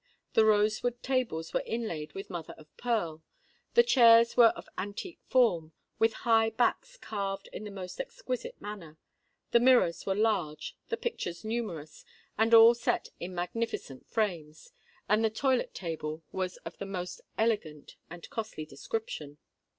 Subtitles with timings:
[0.33, 3.21] The rosewood tables were inlaid with mother of pearl:
[3.75, 9.59] the chairs were of antique form, with high backs carved in the most exquisite manner;—the
[9.59, 12.03] mirrors were large, the pictures numerous,
[12.35, 18.27] and all set in magnificent frames;—and the toilette table was of the most elegant and
[18.31, 19.37] costly description.